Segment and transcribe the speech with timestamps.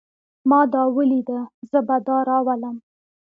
[0.49, 1.39] ما دا وليده.
[1.69, 2.75] زه به دا راولم.